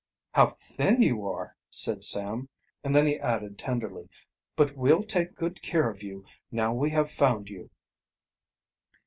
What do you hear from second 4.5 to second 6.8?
"But we'll take good care of you, now